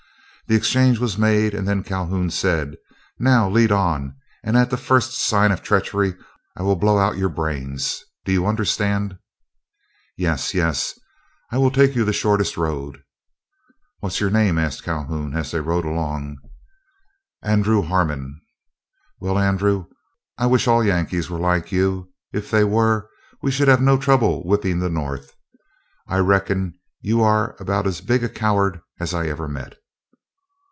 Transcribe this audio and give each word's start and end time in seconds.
The 0.47 0.57
exchange 0.57 0.99
was 0.99 1.17
made, 1.17 1.53
and 1.53 1.65
then 1.65 1.81
Calhoun 1.81 2.29
said, 2.29 2.75
"Now 3.17 3.49
lead 3.49 3.71
on, 3.71 4.17
and 4.43 4.57
at 4.57 4.69
the 4.69 4.75
first 4.75 5.13
sign 5.13 5.49
of 5.49 5.61
treachery, 5.61 6.13
I 6.57 6.63
will 6.63 6.75
blow 6.75 6.97
out 6.97 7.15
your 7.15 7.29
brains. 7.29 8.03
Do 8.25 8.33
you 8.33 8.45
understand?" 8.45 9.17
"Yes, 10.17 10.53
yes, 10.53 10.99
I 11.53 11.57
will 11.57 11.71
take 11.71 11.95
you 11.95 12.03
the 12.03 12.11
shortest 12.11 12.57
road." 12.57 13.01
"What's 14.01 14.19
your 14.19 14.29
name," 14.29 14.57
asked 14.57 14.83
Calhoun, 14.83 15.33
as 15.37 15.51
they 15.51 15.61
rode 15.61 15.85
along. 15.85 16.35
"Andrew 17.41 17.81
Harmon." 17.81 18.41
"Well, 19.21 19.39
Andrew, 19.39 19.85
I 20.37 20.47
wish 20.47 20.67
all 20.67 20.83
Yankees 20.83 21.29
were 21.29 21.39
like 21.39 21.71
you. 21.71 22.11
If 22.33 22.51
they 22.51 22.65
were, 22.65 23.09
we 23.41 23.51
should 23.51 23.69
have 23.69 23.79
no 23.81 23.95
trouble 23.97 24.43
whipping 24.45 24.79
the 24.79 24.89
North. 24.89 25.33
I 26.09 26.17
reckon 26.17 26.77
you 26.99 27.21
are 27.23 27.55
about 27.57 27.87
as 27.87 28.01
big 28.01 28.21
a 28.21 28.27
coward 28.27 28.81
as 28.99 29.13
I 29.13 29.27
ever 29.29 29.47
met." 29.47 29.77